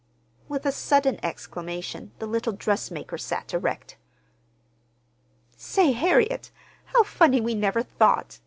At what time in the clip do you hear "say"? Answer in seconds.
5.55-5.91